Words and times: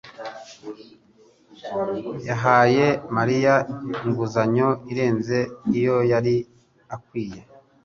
yahaye 2.27 2.87
Mariya 3.15 3.53
inguzanyo 4.05 4.67
irenze 4.91 5.37
iyo 5.77 5.95
yari 6.11 6.35
akwiye. 6.95 7.39